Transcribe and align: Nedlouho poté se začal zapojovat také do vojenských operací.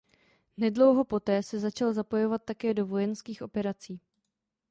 Nedlouho 0.57 1.03
poté 1.03 1.43
se 1.43 1.59
začal 1.59 1.93
zapojovat 1.93 2.41
také 2.45 2.73
do 2.73 2.85
vojenských 2.85 3.41
operací. 3.41 3.99